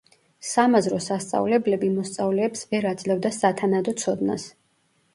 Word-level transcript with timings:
სამაზრო 0.51 0.99
სასწავლებლები 1.07 1.91
მოსწავლეებს 1.99 2.67
ვერ 2.75 2.91
აძლევდა 2.95 3.35
სათანადო 3.39 3.99
ცოდნას. 4.05 4.53